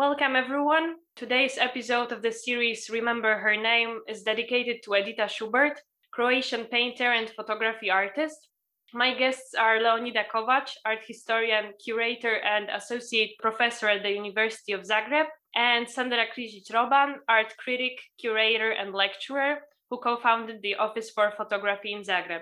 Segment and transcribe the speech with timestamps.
[0.00, 0.94] Welcome, everyone.
[1.14, 5.78] Today's episode of the series Remember Her Name is dedicated to Edita Schubert,
[6.10, 8.48] Croatian painter and photography artist.
[8.94, 14.86] My guests are Leonida Kovač, art historian, curator, and associate professor at the University of
[14.86, 19.58] Zagreb, and Sandra Križić Roban, art critic, curator, and lecturer,
[19.90, 22.40] who co founded the Office for Photography in Zagreb.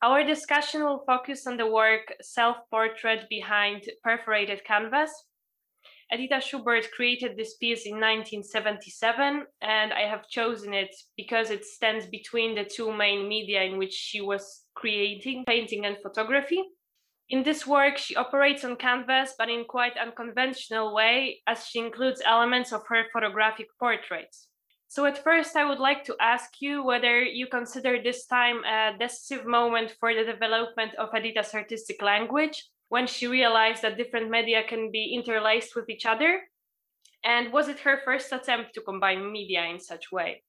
[0.00, 5.12] Our discussion will focus on the work Self Portrait Behind Perforated Canvas,
[6.12, 12.06] Edita Schubert created this piece in 1977, and I have chosen it because it stands
[12.06, 16.62] between the two main media in which she was creating painting and photography.
[17.28, 22.20] In this work, she operates on canvas, but in quite unconventional way, as she includes
[22.24, 24.48] elements of her photographic portraits.
[24.88, 28.92] So, at first, I would like to ask you whether you consider this time a
[28.98, 34.62] decisive moment for the development of Edita's artistic language, when she realized that different media
[34.68, 36.42] can be interlaced with each other?
[37.24, 40.42] And was it her first attempt to combine media in such way?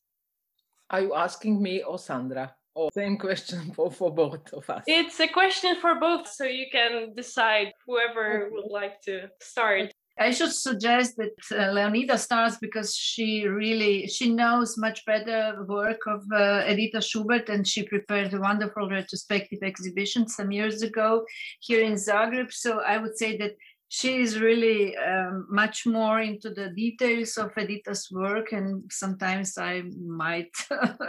[0.90, 2.54] Are you asking me or Sandra?
[2.76, 4.84] Or same question for, for both of us?
[4.88, 9.94] It's a question for both, so you can decide whoever would like to start.
[10.20, 15.66] I should suggest that uh, Leonida starts because she really she knows much better the
[15.66, 21.26] work of uh, Edita Schubert, and she prepared a wonderful retrospective exhibition some years ago
[21.62, 22.52] here in Zagreb.
[22.52, 23.54] So I would say that
[23.90, 29.82] she is really um, much more into the details of Edita's work, and sometimes I
[30.00, 30.54] might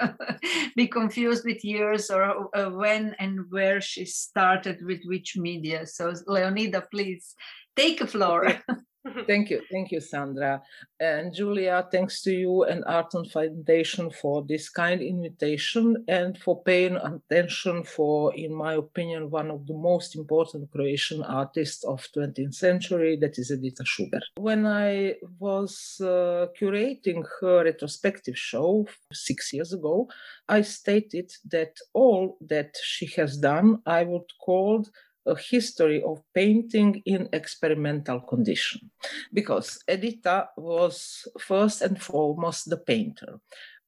[0.77, 5.87] be confused with years or uh, when and where she started with which media.
[5.87, 7.35] So Leonida, please
[7.77, 8.63] take a floor.
[9.27, 10.63] thank you, thank you, Sandra.
[11.01, 16.97] And Julia, thanks to you and Arton Foundation for this kind invitation and for paying
[16.97, 23.17] attention for, in my opinion, one of the most important Croatian artists of 20th century,
[23.21, 24.23] that is Edita Schubert.
[24.37, 30.09] When I was uh, curating her retrospective show six years ago,
[30.49, 34.87] I stated that all that she has done, I would call
[35.27, 38.91] a history of painting in experimental condition.
[39.33, 43.41] Because Edita was first and foremost the painter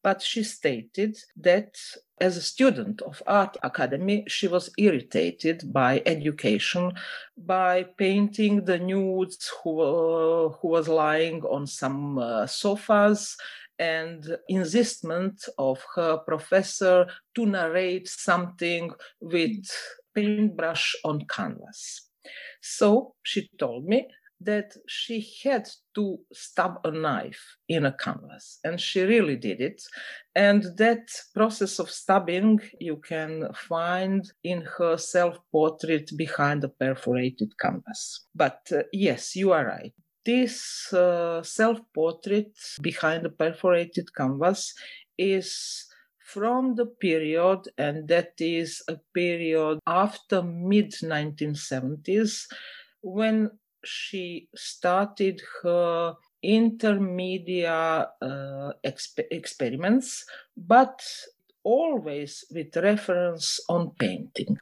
[0.07, 1.75] but she stated that
[2.21, 6.93] as a student of art academy she was irritated by education
[7.37, 13.37] by painting the nudes who, uh, who was lying on some uh, sofas
[13.81, 19.67] and insistment of her professor to narrate something with
[20.17, 22.11] paintbrush on canvas.
[22.61, 24.09] So she told me
[24.41, 29.83] that she had to stab a knife in a canvas, and she really did it.
[30.35, 37.59] And that process of stabbing you can find in her self portrait behind a perforated
[37.59, 38.27] canvas.
[38.35, 39.95] But uh, yes, you are right.
[40.25, 42.53] This uh, self portrait
[42.83, 44.75] behind a perforated canvas
[45.17, 45.86] is
[46.27, 52.47] from the period, and that is a period after mid 1970s,
[53.01, 53.51] when
[53.85, 56.15] she started her
[56.45, 60.25] intermedia uh, exp- experiments,
[60.57, 61.01] but
[61.63, 64.59] always with reference on painting.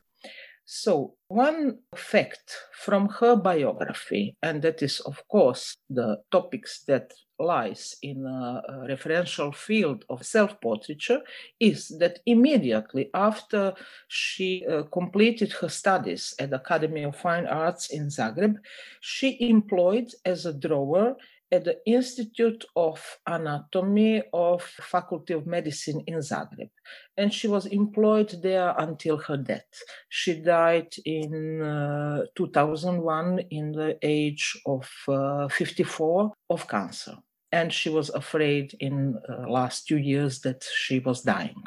[0.66, 7.96] So, one fact from her biography, and that is, of course, the topics that lies
[8.02, 11.20] in a, referential field of self-portraiture,
[11.60, 13.74] is that immediately after
[14.08, 18.56] she uh, completed her studies at the Academy of Fine Arts in Zagreb,
[19.00, 21.16] she employed as a drawer
[21.54, 26.70] at the Institute of Anatomy of Faculty of Medicine in Zagreb.
[27.16, 29.72] And she was employed there until her death.
[30.08, 37.16] She died in uh, 2001 in the age of uh, 54 of cancer.
[37.52, 41.62] And she was afraid in uh, last two years that she was dying.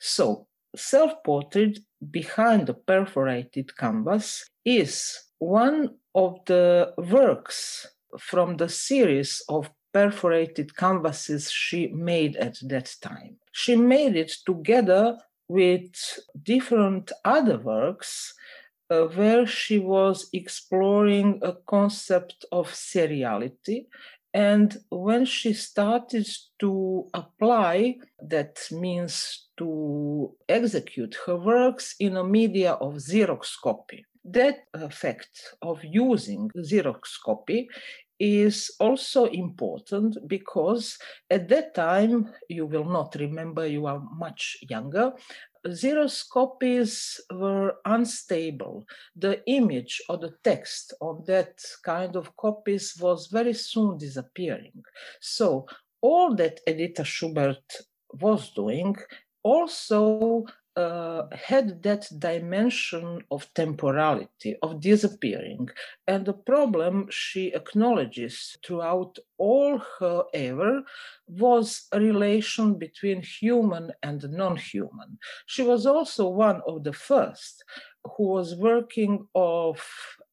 [0.00, 1.78] So self-portrait
[2.10, 7.86] behind the perforated canvas is one of the works
[8.18, 13.36] from the series of perforated canvases she made at that time.
[13.52, 15.18] She made it together
[15.48, 15.90] with
[16.42, 18.34] different other works
[18.90, 23.86] uh, where she was exploring a concept of seriality.
[24.32, 26.28] And when she started
[26.60, 34.04] to apply, that means to execute her works in a media of Xerox copy.
[34.24, 37.68] That effect of using Xerox copy
[38.18, 40.98] is also important because
[41.30, 45.12] at that time, you will not remember, you are much younger,
[45.66, 48.84] Xerox copies were unstable.
[49.16, 54.82] The image or the text on that kind of copies was very soon disappearing.
[55.20, 55.66] So
[56.00, 57.62] all that Edita Schubert
[58.20, 58.96] was doing
[59.42, 60.44] also
[60.76, 65.68] uh, had that dimension of temporality, of disappearing.
[66.06, 70.82] And the problem she acknowledges throughout all her ever
[71.26, 75.18] was a relation between human and non human.
[75.46, 77.64] She was also one of the first
[78.16, 79.80] who was working of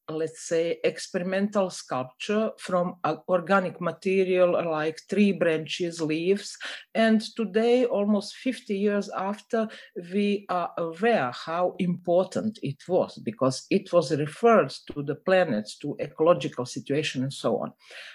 [0.08, 2.96] let's say, experimental sculpture from
[3.28, 6.56] organic material like tree branches, leaves.
[6.94, 9.68] And today, almost 50 years after,
[10.12, 15.96] we are aware how important it was because it was referred to the planets, to
[16.00, 17.72] ecological situation, and so on.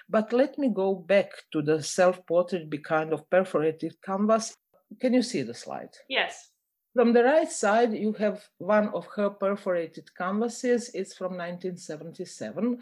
[0.10, 4.54] But let me go back to the self-portrait be kind of perforated canvas.
[5.00, 5.90] Can you see the slide?
[6.08, 6.53] Yes.
[6.94, 10.92] From the right side, you have one of her perforated canvases.
[10.94, 12.80] It's from 1977.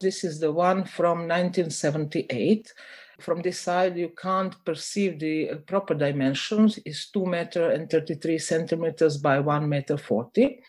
[0.00, 2.72] This is the one from 1978.
[3.20, 6.78] From this side, you can't perceive the uh, proper dimensions.
[6.84, 10.60] It's 2 meter and 33 centimeters by 1 meter 40.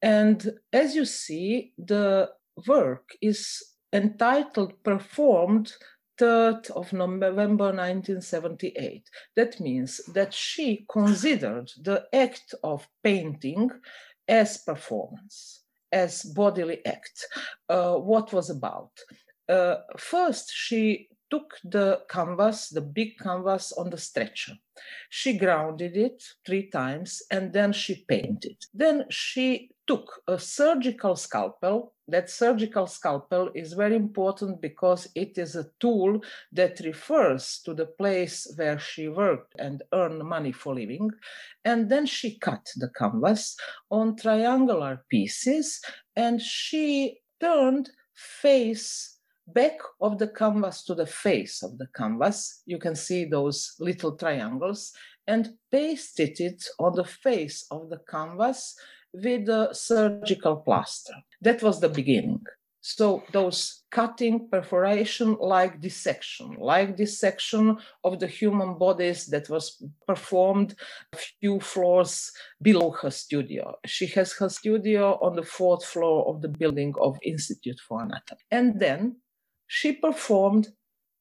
[0.00, 2.30] And as you see, the
[2.66, 5.72] work is entitled Performed
[6.18, 9.08] 3rd of November 1978.
[9.36, 13.70] That means that she considered the act of painting
[14.28, 17.26] as performance, as bodily act.
[17.68, 18.92] Uh, what was about?
[19.48, 24.52] Uh, first, she took the canvas, the big canvas, on the stretcher.
[25.08, 28.56] She grounded it three times and then she painted.
[28.74, 31.94] Then she took a surgical scalpel.
[32.06, 36.20] That surgical scalpel is very important because it is a tool
[36.52, 41.10] that refers to the place where she worked and earned money for living.
[41.64, 43.56] And then she cut the canvas
[43.90, 45.80] on triangular pieces
[46.14, 49.11] and she turned face
[49.46, 52.62] back of the canvas to the face of the canvas.
[52.66, 54.92] You can see those little triangles
[55.26, 58.76] and pasted it on the face of the canvas
[59.12, 61.14] with a surgical plaster.
[61.40, 62.44] That was the beginning.
[62.84, 70.74] So those cutting, perforation, like dissection, like dissection of the human bodies that was performed
[71.12, 73.76] a few floors below her studio.
[73.86, 78.40] She has her studio on the fourth floor of the building of Institute for Anatomy.
[78.50, 79.16] And then
[79.74, 80.70] she performed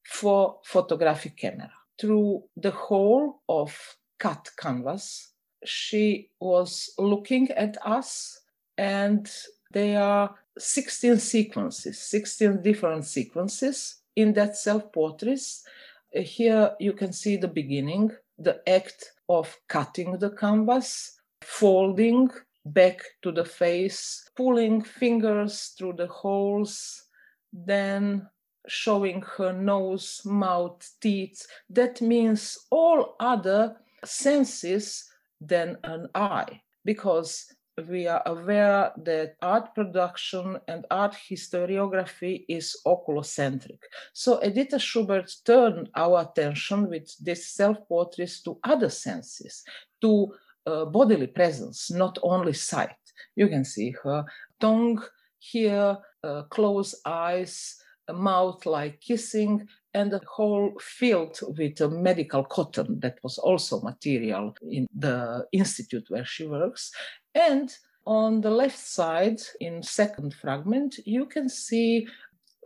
[0.03, 1.71] for photographic camera.
[1.98, 3.71] Through the whole of
[4.19, 5.31] cut canvas
[5.63, 8.42] she was looking at us
[8.77, 9.31] and
[9.71, 15.39] there are 16 sequences 16 different sequences in that self-portrait
[16.15, 22.30] uh, here you can see the beginning the act of cutting the canvas folding
[22.65, 27.04] back to the face pulling fingers through the holes
[27.54, 28.27] then
[28.67, 33.75] showing her nose mouth teeth that means all other
[34.05, 35.09] senses
[35.39, 37.53] than an eye because
[37.89, 43.79] we are aware that art production and art historiography is oculocentric.
[44.13, 49.63] So Edita Schubert turned our attention with these self-portraits to other senses,
[50.01, 50.33] to
[50.65, 52.95] uh, bodily presence, not only sight.
[53.35, 54.25] You can see her
[54.59, 55.01] tongue
[55.39, 62.99] here, uh, closed eyes, mouth like kissing, and a whole field with a medical cotton
[63.01, 66.91] that was also material in the institute where she works.
[67.35, 72.07] And on the left side, in second fragment, you can see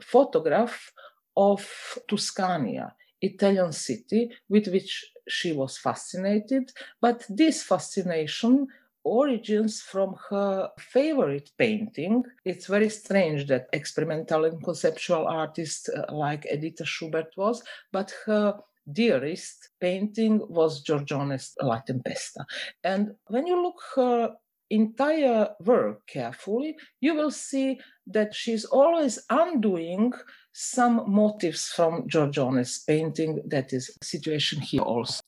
[0.02, 0.92] photograph
[1.36, 6.72] of Tuscania, Italian city, with which she was fascinated.
[7.02, 8.68] But this fascination
[9.06, 12.24] origins from her favorite painting.
[12.44, 18.56] It's very strange that experimental and conceptual artist uh, like Edita Schubert was, but her
[18.92, 22.46] dearest painting was Giorgione's La Tempesta.
[22.84, 24.36] And when you look her
[24.70, 30.12] entire work carefully, you will see that she's always undoing
[30.54, 33.42] some motifs from Giorgione's painting.
[33.48, 35.22] That is situation here also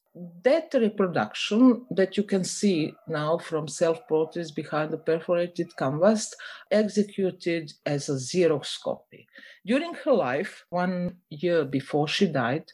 [0.43, 6.33] that reproduction that you can see now from self-portraits behind the perforated canvas
[6.71, 9.27] executed as a Xerox copy.
[9.65, 12.65] During her life, one year before she died,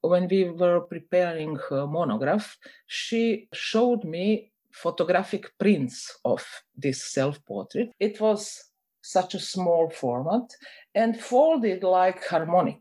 [0.00, 6.44] when we were preparing her monograph, she showed me photographic prints of
[6.76, 7.90] this self-portrait.
[7.98, 8.64] It was
[9.04, 10.50] such a small format,
[10.94, 12.80] and folded like harmonic.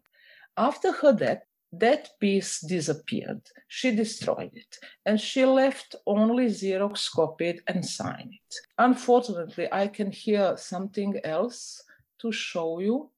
[0.55, 1.43] After her death,
[1.73, 3.41] that piece disappeared.
[3.67, 8.55] She destroyed it, and she left only Xerox copied and signed it.
[8.77, 11.83] Unfortunately, I can hear something else
[12.19, 13.09] to show you.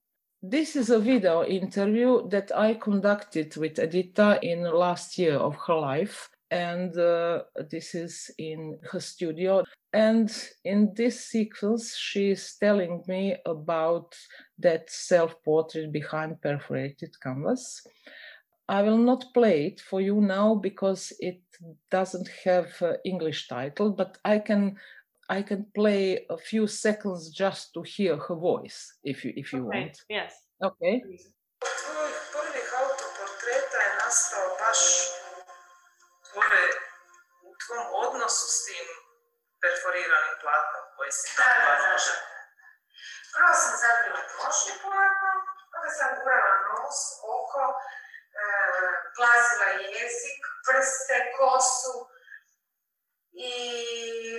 [0.42, 5.56] This is a video interview that I conducted with Edita in the last year of
[5.68, 9.66] her life, and uh, this is in her studio.
[9.92, 10.32] And
[10.64, 14.16] in this sequence, she is telling me about
[14.60, 17.86] that self portrait behind perforated canvas.
[18.68, 21.42] I will not play it for you now because it
[21.92, 24.78] doesn't have uh, English title, but I can
[25.30, 29.68] I can play a few seconds just to hear her voice if you if you
[29.70, 29.98] Okay, want.
[30.10, 30.34] Yes.
[30.62, 31.02] Okay.
[31.06, 31.30] please.
[31.62, 34.82] Tvoj prvih autoportreta je nastao baš
[36.28, 36.66] tvore,
[37.50, 38.88] u tvom odnosu s tim
[39.62, 42.16] perforiranim platnom koji si napravila.
[43.34, 45.32] Prvo sam zabila prošli platno,
[45.76, 46.98] onda sam gurala nos,
[47.36, 47.64] oko,
[49.96, 51.96] jezik, prste, kosu
[53.34, 53.54] i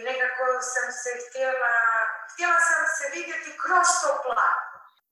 [0.06, 1.74] nekako sam se htjela,
[2.30, 4.16] htjela sam se vidjeti kroz to.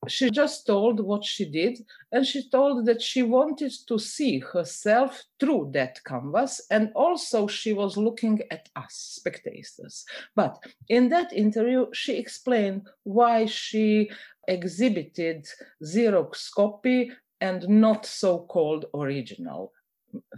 [0.09, 1.79] She just told what she did,
[2.13, 7.73] and she told that she wanted to see herself through that canvas, and also she
[7.73, 10.05] was looking at us, spectators.
[10.37, 14.11] But in that interview, she explained why she
[14.47, 15.49] exhibited
[15.83, 17.11] Xerox copy
[17.45, 19.71] and not so called original.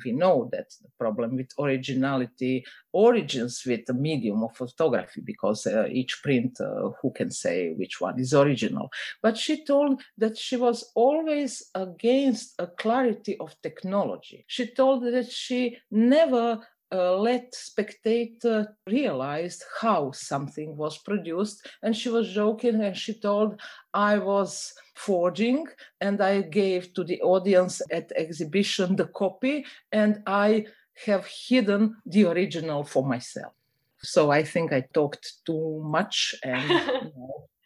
[0.05, 5.87] We know that the problem with originality origins with the medium of photography because uh,
[6.01, 8.89] each print, uh, who can say which one is original?
[9.23, 14.45] But she told that she was always against a clarity of technology.
[14.49, 21.67] She told that she never uh, let spectator realize how something was produced.
[21.83, 23.61] And she was joking and she told
[23.95, 25.67] i was forging
[26.01, 30.67] and i gave to the audience at exhibition the copy and i
[31.07, 33.53] have hidden the original for myself.
[33.99, 36.91] So i think i talked too much and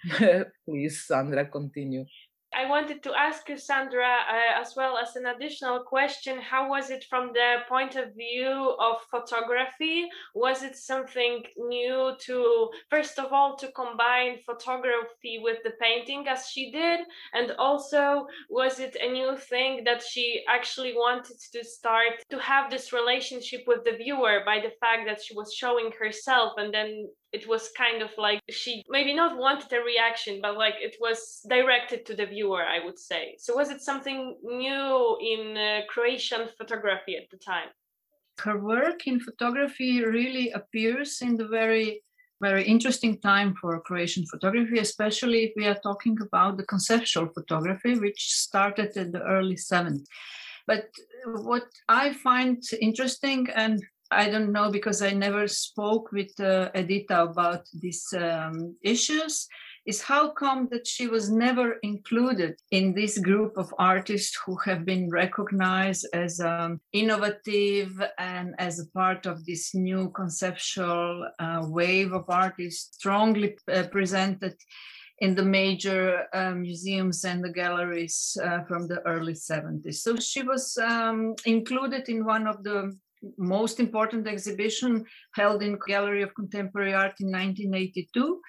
[0.65, 2.05] please sandra continue
[2.61, 6.39] I wanted to ask you, Sandra, uh, as well as an additional question.
[6.39, 10.07] How was it from the point of view of photography?
[10.35, 16.49] Was it something new to, first of all, to combine photography with the painting as
[16.51, 17.01] she did?
[17.33, 22.71] And also, was it a new thing that she actually wanted to start to have
[22.71, 27.09] this relationship with the viewer by the fact that she was showing herself and then
[27.33, 31.41] it was kind of like she maybe not wanted a reaction but like it was
[31.49, 36.49] directed to the viewer i would say so was it something new in uh, croatian
[36.59, 37.69] photography at the time
[38.39, 42.03] her work in photography really appears in the very
[42.41, 47.99] very interesting time for Croatian photography, especially if we are talking about the conceptual photography,
[47.99, 50.07] which started in the early 70s.
[50.67, 50.87] But
[51.27, 57.31] what I find interesting, and I don't know because I never spoke with uh, Edita
[57.31, 59.47] about these um, issues,
[59.87, 64.85] is how come that she was never included in this group of artists who have
[64.85, 72.13] been recognized as um, innovative and as a part of this new conceptual uh, wave
[72.13, 74.55] of artists strongly uh, presented
[75.21, 79.97] in the major uh, museums and the galleries uh, from the early 70s.
[79.97, 82.97] So she was um, included in one of the
[83.37, 88.41] most important exhibition held in Gallery of Contemporary Art in 1982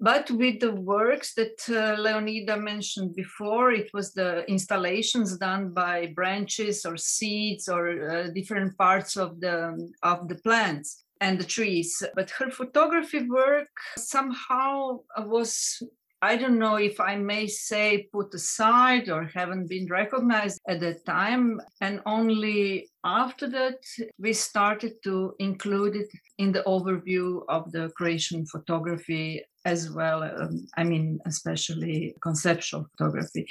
[0.00, 6.12] but with the works that uh, Leonida mentioned before, it was the installations done by
[6.14, 12.02] branches or seeds or uh, different parts of the of the plants and the trees.
[12.14, 15.80] But her photography work somehow was
[16.24, 21.04] I don't know if I may say put aside or haven't been recognized at that
[21.04, 21.60] time.
[21.82, 23.80] And only after that,
[24.18, 30.22] we started to include it in the overview of the Croatian photography as well.
[30.22, 33.46] Um, I mean, especially conceptual photography.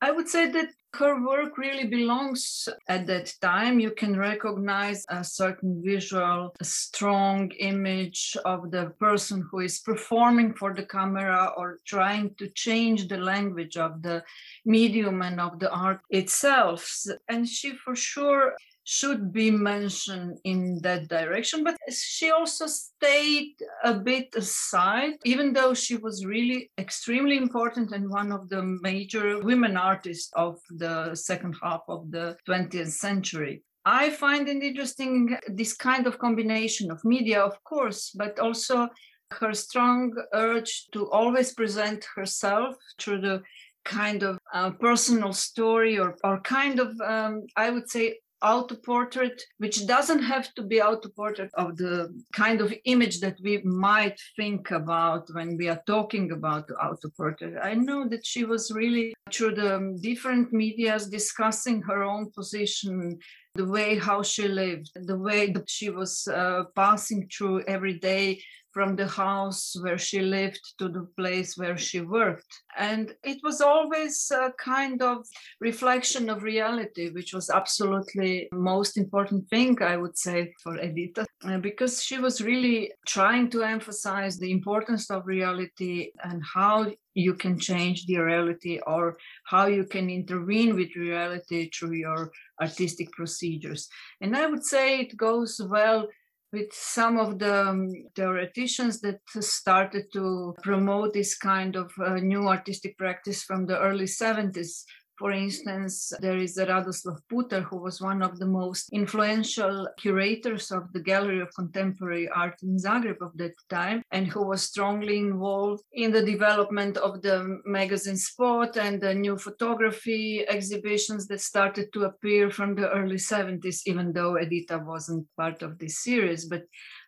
[0.00, 3.78] I would say that her work really belongs at that time.
[3.78, 10.72] You can recognize a certain visual, strong image of the person who is performing for
[10.74, 14.22] the camera or trying to change the language of the
[14.64, 17.02] medium and of the art itself.
[17.28, 18.54] And she, for sure,
[18.90, 21.62] should be mentioned in that direction.
[21.62, 28.08] But she also stayed a bit aside, even though she was really extremely important and
[28.08, 33.62] one of the major women artists of the second half of the 20th century.
[33.84, 38.88] I find it interesting this kind of combination of media, of course, but also
[39.32, 43.42] her strong urge to always present herself through the
[43.84, 49.42] kind of uh, personal story or, or kind of, um, I would say, auto portrait,
[49.58, 54.18] which doesn't have to be auto portrait of the kind of image that we might
[54.36, 57.54] think about when we are talking about auto portrait.
[57.62, 63.18] I know that she was really through the different medias discussing her own position
[63.58, 68.40] the way how she lived, the way that she was uh, passing through every day
[68.70, 72.52] from the house where she lived to the place where she worked.
[72.76, 75.26] And it was always a kind of
[75.60, 81.58] reflection of reality, which was absolutely most important thing, I would say, for Edita, uh,
[81.58, 87.58] because she was really trying to emphasize the importance of reality and how you can
[87.58, 93.88] change the reality or how you can intervene with reality through your artistic procedures.
[94.20, 96.06] And I would say it goes well
[96.52, 102.46] with some of the um, theoreticians that started to promote this kind of uh, new
[102.48, 104.84] artistic practice from the early 70s
[105.18, 110.92] for instance, there is Radoslav Putar, who was one of the most influential curators of
[110.92, 115.82] the Gallery of Contemporary Art in Zagreb of that time, and who was strongly involved
[115.92, 122.04] in the development of the magazine Spot and the new photography exhibitions that started to
[122.04, 126.44] appear from the early 70s, even though Edita wasn't part of this series.
[126.44, 126.62] But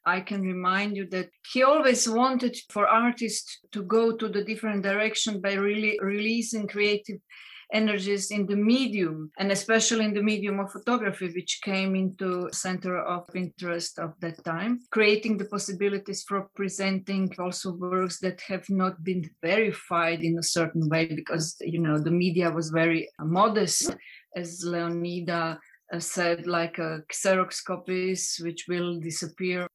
[0.05, 4.83] I can remind you that he always wanted for artists to go to the different
[4.83, 7.19] direction by really releasing creative
[7.73, 12.99] energies in the medium and especially in the medium of photography which came into center
[12.99, 19.03] of interest of that time creating the possibilities for presenting also works that have not
[19.05, 23.97] been verified in a certain way because you know the media was very modest
[24.37, 25.59] as leonida
[25.99, 29.67] said like uh, xerox copies which will disappear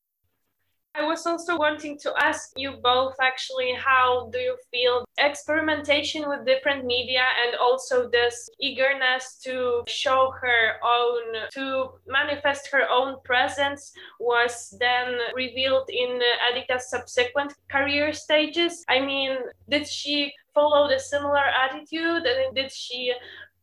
[0.97, 6.45] I was also wanting to ask you both actually how do you feel experimentation with
[6.45, 13.91] different media and also this eagerness to show her own to manifest her own presence
[14.19, 18.85] was then revealed in Edita's subsequent career stages?
[18.87, 22.23] I mean did she follow the similar attitude?
[22.25, 23.13] And did she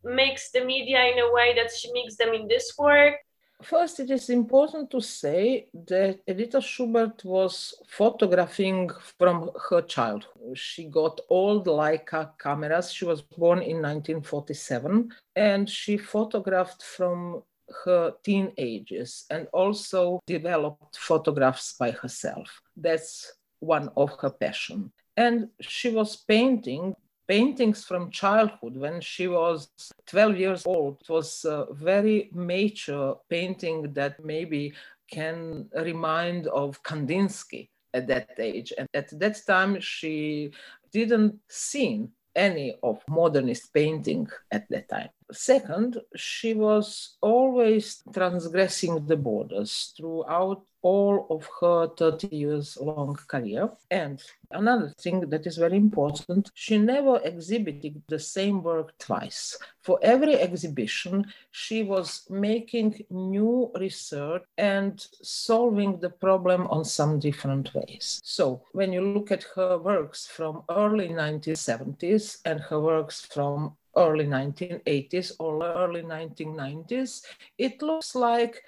[0.04, 3.14] makes the media in a way that she makes them in this work
[3.62, 10.56] First, it is important to say that Edita Schubert was photographing from her childhood.
[10.56, 12.92] She got old Leica cameras.
[12.92, 17.42] She was born in 1947 and she photographed from
[17.84, 22.60] her teen ages and also developed photographs by herself.
[22.76, 24.92] That's one of her passion.
[25.16, 26.94] And she was painting
[27.28, 29.68] paintings from childhood when she was
[30.06, 30.98] 12 years old.
[31.00, 34.72] It was a very mature painting that maybe
[35.10, 38.72] can remind of Kandinsky at that age.
[38.76, 40.50] And at that time, she
[40.92, 45.10] didn't see any of modernist painting at that time.
[45.32, 53.70] Second, she was always transgressing the borders throughout all of her 30 years long career.
[53.90, 59.56] And another thing that is very important, she never exhibited the same work twice.
[59.80, 67.72] For every exhibition, she was making new research and solving the problem on some different
[67.74, 68.20] ways.
[68.24, 74.26] So when you look at her works from early 1970s and her works from early
[74.26, 77.22] 1980s or early 1990s,
[77.58, 78.62] it looks like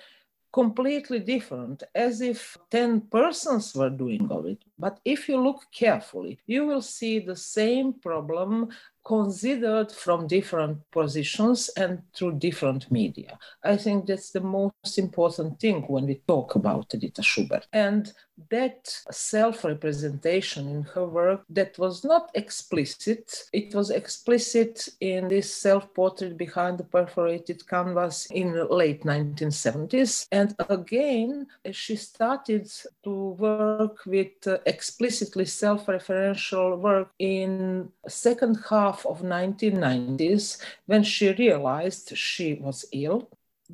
[0.53, 4.65] completely different, as if 10 persons were doing of it.
[4.79, 8.71] But if you look carefully, you will see the same problem
[9.05, 13.39] considered from different positions and through different media.
[13.63, 17.67] I think that's the most important thing when we talk about Edita Schubert.
[17.73, 18.13] And
[18.51, 26.37] that self-representation in her work that was not explicit, it was explicit in this self-portrait
[26.37, 30.27] behind the perforated canvas in the late 1970s.
[30.33, 32.71] And again, she started
[33.05, 42.17] to work with uh, explicitly self-referential work in second half of 1990s when she realized
[42.17, 43.29] she was ill.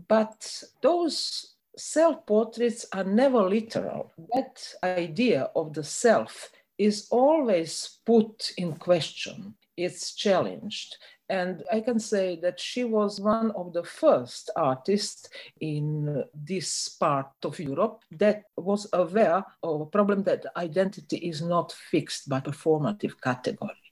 [0.09, 4.12] But those self-portraits are never literal.
[4.35, 9.55] That idea of the self is always put in question.
[9.76, 10.96] It's challenged.
[11.31, 15.29] And I can say that she was one of the first artists
[15.61, 21.71] in this part of Europe that was aware of a problem that identity is not
[21.73, 23.89] fixed by performative category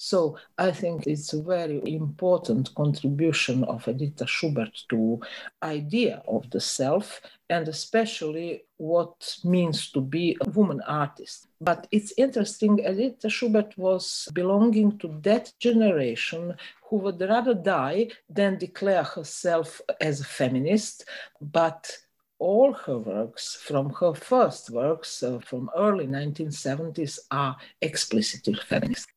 [0.00, 5.20] So I think it's a very important contribution of Edita Schubert to
[5.60, 11.48] idea of the self and especially what means to be a woman artist.
[11.60, 16.54] But it's interesting, Edita Schubert was belonging to that generation
[16.88, 21.06] who would rather die than declare herself as a feminist,
[21.40, 21.90] but
[22.38, 29.08] all her works, from her first works uh, from early 1970s, are explicitly feminist.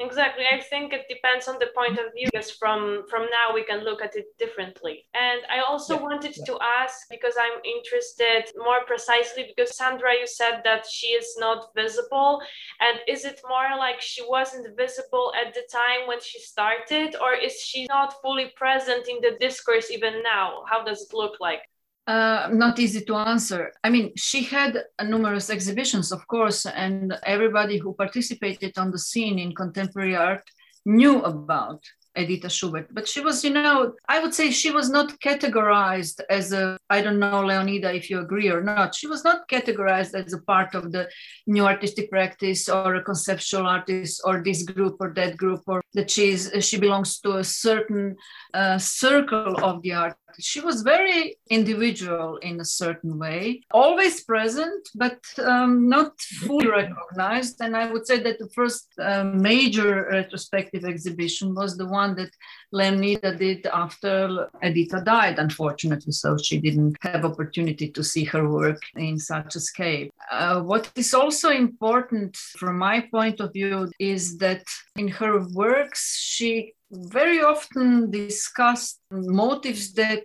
[0.00, 0.44] Exactly.
[0.44, 3.84] I think it depends on the point of view because from from now we can
[3.84, 5.06] look at it differently.
[5.14, 6.44] And I also yeah, wanted yeah.
[6.46, 11.70] to ask because I'm interested more precisely because Sandra you said that she is not
[11.76, 12.42] visible
[12.80, 17.32] and is it more like she wasn't visible at the time when she started or
[17.34, 20.64] is she not fully present in the discourse even now?
[20.68, 21.62] How does it look like?
[22.06, 23.72] Uh, not easy to answer.
[23.82, 29.38] I mean, she had numerous exhibitions, of course, and everybody who participated on the scene
[29.38, 30.44] in contemporary art
[30.84, 31.80] knew about
[32.16, 32.88] Edita Schubert.
[32.92, 37.00] But she was, you know, I would say she was not categorized as a, I
[37.00, 40.74] don't know, Leonida, if you agree or not, she was not categorized as a part
[40.74, 41.08] of the
[41.46, 46.10] new artistic practice or a conceptual artist or this group or that group or that
[46.10, 48.14] she's, she belongs to a certain
[48.52, 54.88] uh, circle of the art she was very individual in a certain way, always present,
[54.94, 57.60] but um, not fully recognized.
[57.60, 62.30] And I would say that the first uh, major retrospective exhibition was the one that
[62.72, 66.12] Leonida did after Edita died, unfortunately.
[66.12, 70.08] So she didn't have opportunity to see her work in such a scale.
[70.30, 74.64] Uh, what is also important from my point of view is that
[74.96, 80.24] in her works, she very often discussed motives that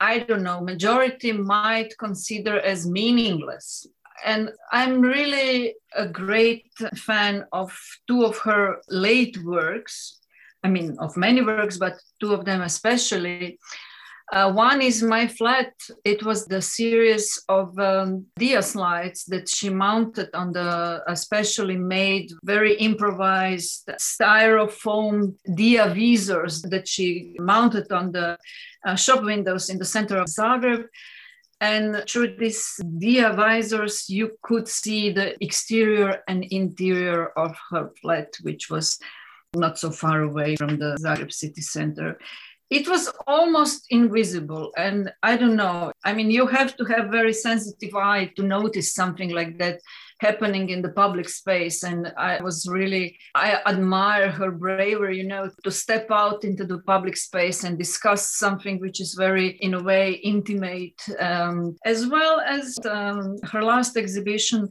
[0.00, 3.86] I don't know, majority might consider as meaningless.
[4.24, 10.18] And I'm really a great fan of two of her late works.
[10.64, 13.58] I mean, of many works, but two of them especially.
[14.32, 15.72] Uh, one is My Flat.
[16.04, 22.30] It was the series of um, dia slides that she mounted on the especially made,
[22.44, 28.38] very improvised styrofoam dia visors that she mounted on the
[28.84, 30.84] uh, shop windows in the center of Zagreb.
[31.60, 38.28] And through these dia visors, you could see the exterior and interior of her flat,
[38.42, 39.00] which was
[39.56, 42.16] not so far away from the Zagreb city center
[42.70, 45.92] it was almost invisible and i don't know.
[46.04, 49.80] I mean you have to have very sensitive eye to notice something like that
[50.20, 55.48] happening in the public space and i was really i admire her bravery you know
[55.64, 59.82] to step out into the public space and discuss something which is very in a
[59.82, 64.68] way intimate um, as well as um, her last exhibition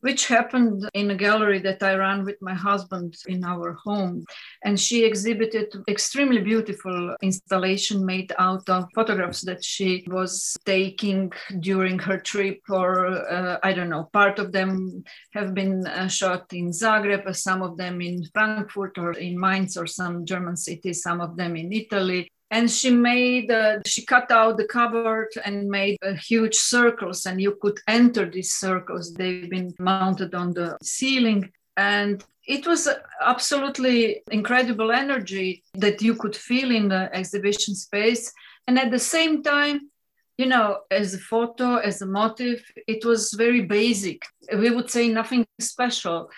[0.00, 4.24] which happened in a gallery that I ran with my husband in our home.
[4.64, 11.98] And she exhibited extremely beautiful installation made out of photographs that she was taking during
[11.98, 16.70] her trip, or uh, I don't know, part of them have been uh, shot in
[16.70, 21.36] Zagreb, some of them in Frankfurt or in Mainz or some German cities, some of
[21.36, 26.14] them in Italy and she made uh, she cut out the cupboard and made uh,
[26.14, 29.14] huge circles and you could enter these circles.
[29.14, 31.52] They've been mounted on the ceiling.
[31.76, 32.88] And it was
[33.20, 38.32] absolutely incredible energy that you could feel in the exhibition space.
[38.66, 39.90] And at the same time
[40.36, 44.22] you know as a photo as a motive it was very basic.
[44.56, 46.30] We would say nothing special.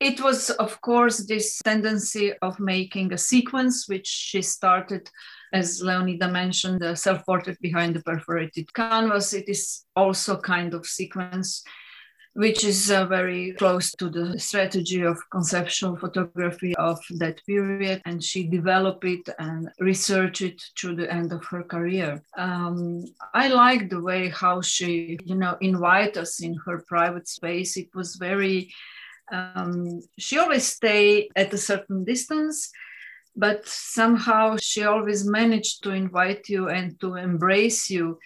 [0.00, 5.08] It was of course this tendency of making a sequence which she started
[5.52, 9.32] as Leonida mentioned, the self-portrait behind the perforated canvas.
[9.32, 11.62] It is also kind of sequence
[12.34, 18.00] which is uh, very close to the strategy of conceptual photography of that period.
[18.06, 22.22] And she developed it and researched it to the end of her career.
[22.36, 27.76] Um, I like the way how she, you know, invite us in her private space.
[27.76, 28.72] It was very,
[29.30, 32.70] um, she always stay at a certain distance
[33.36, 38.18] but somehow she always managed to invite you and to embrace you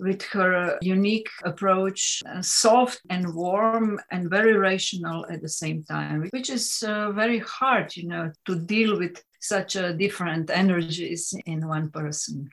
[0.00, 6.28] with her unique approach, uh, soft and warm and very rational at the same time,
[6.32, 11.66] which is uh, very hard, you know, to deal with such uh, different energies in
[11.66, 12.50] one person.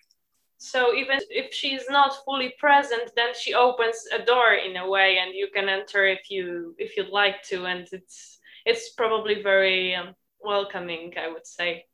[0.58, 5.18] So even if she's not fully present, then she opens a door in a way,
[5.18, 9.96] and you can enter if you if you'd like to, and it's it's probably very
[9.96, 11.86] um, welcoming, I would say.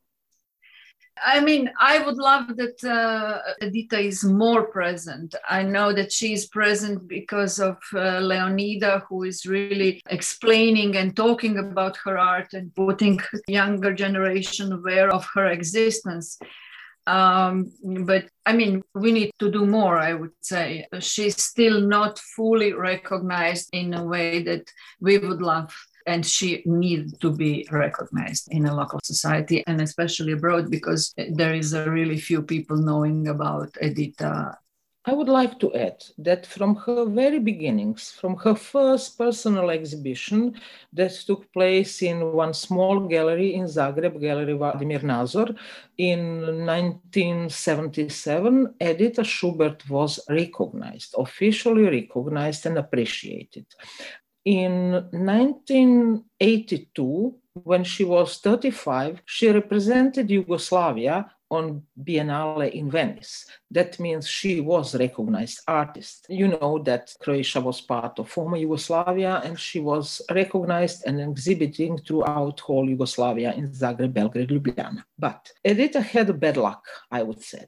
[1.23, 5.34] I mean, I would love that uh, Edita is more present.
[5.49, 11.15] I know that she is present because of uh, Leonida, who is really explaining and
[11.15, 16.38] talking about her art and putting younger generation aware of her existence.
[17.08, 17.71] Um,
[18.06, 20.88] but I mean, we need to do more, I would say.
[20.99, 25.73] She's still not fully recognized in a way that we would love
[26.05, 31.53] and she needs to be recognized in a local society and especially abroad because there
[31.53, 34.55] is a really few people knowing about Edita.
[35.07, 40.59] I would like to add that from her very beginnings, from her first personal exhibition
[40.93, 45.53] that took place in one small gallery in Zagreb, Gallery Vladimir Nazor,
[45.99, 53.67] in 1977, Edita Schubert was recognized, officially recognized and appreciated
[54.45, 63.45] in 1982, when she was 35, she represented Yugoslavia on Biennale in Venice.
[63.71, 66.25] That means she was recognized artist.
[66.29, 71.99] You know that Croatia was part of former Yugoslavia and she was recognized and exhibiting
[71.99, 75.03] throughout whole Yugoslavia in Zagreb, Belgrade, Ljubljana.
[75.17, 77.65] But Edita had a bad luck, I would say.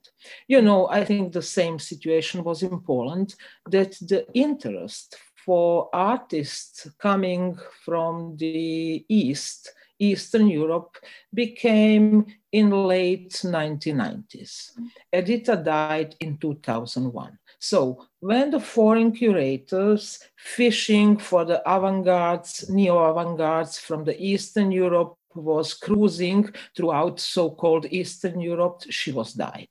[0.48, 3.36] You know, I think the same situation was in Poland,
[3.70, 5.16] that the interest
[5.48, 10.98] for artists coming from the East, Eastern Europe,
[11.34, 14.72] became in late 1990s.
[15.16, 17.40] Edita died in 2001.
[17.60, 25.74] So when the foreign curators fishing for the avant-gardes, neo-avant-gardes from the Eastern Europe was
[25.74, 29.70] cruising throughout so-called Eastern Europe, she was died.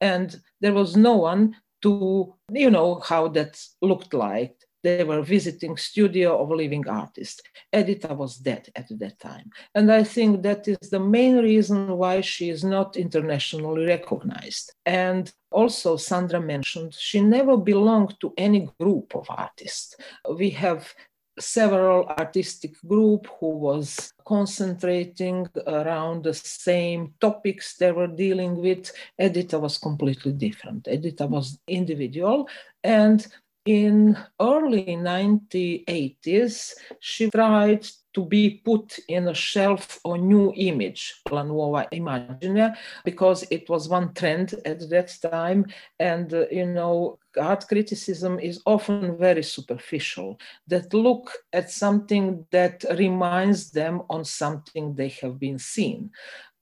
[0.00, 5.76] And there was no one to, you know, how that looked like they were visiting
[5.76, 7.36] studio of living artist.
[7.72, 9.50] Edita was dead at that time.
[9.74, 14.72] And I think that is the main reason why she is not internationally recognized.
[14.84, 19.96] And also, Sandra mentioned she never belonged to any group of artists.
[20.42, 20.94] We have
[21.38, 29.60] several artistic group who was concentrating around the same topics they were dealing with edita
[29.60, 32.48] was completely different edita was individual
[32.82, 33.26] and
[33.66, 41.42] in early 1980s, she tried to be put in a shelf or new image, La
[41.42, 42.74] Nuova Immagine,
[43.04, 45.66] because it was one trend at that time.
[45.98, 52.84] And, uh, you know, art criticism is often very superficial, that look at something that
[52.96, 56.10] reminds them on something they have been seen.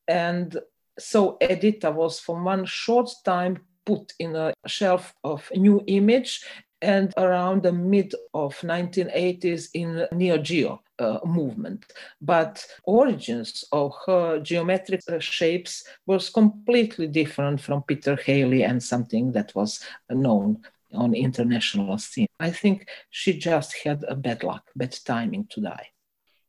[0.08, 0.58] And
[0.98, 6.44] so Edita was for one short time put in a shelf of new image
[6.82, 11.92] and around the mid of 1980s in Neo Geo uh, movement.
[12.20, 19.32] But origins of her geometric uh, shapes was completely different from Peter Halley and something
[19.32, 22.28] that was known on international scene.
[22.38, 25.88] I think she just had a bad luck, bad timing to die.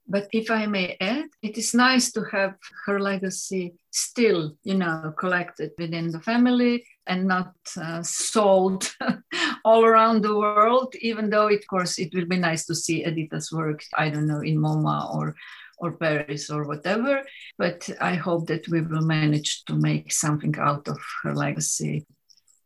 [0.07, 5.13] But if I may add, it is nice to have her legacy still, you know,
[5.17, 8.93] collected within the family and not uh, sold
[9.65, 10.95] all around the world.
[11.01, 13.81] Even though, of course, it will be nice to see Edita's work.
[13.97, 15.35] I don't know in MoMA or
[15.77, 17.23] or Paris or whatever.
[17.57, 22.05] But I hope that we will manage to make something out of her legacy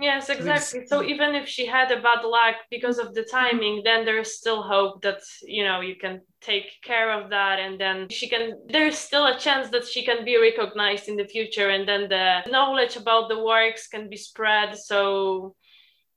[0.01, 0.85] Yes, exactly.
[0.87, 4.63] So even if she had a bad luck because of the timing, then there's still
[4.63, 8.97] hope that you know you can take care of that and then she can there's
[8.97, 12.95] still a chance that she can be recognized in the future and then the knowledge
[12.95, 14.77] about the works can be spread.
[14.77, 15.53] So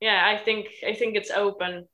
[0.03, 1.87] yeah, I think I think it's open.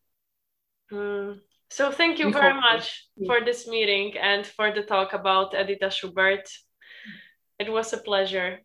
[0.91, 1.41] Mm.
[1.69, 6.49] So thank you very much for this meeting and for the talk about Edita Schubert.
[7.59, 8.61] It was a pleasure.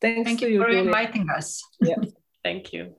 [0.00, 1.60] Thanks Thank you, you for inviting us.
[1.80, 1.98] Yeah.
[2.44, 2.94] Thank you.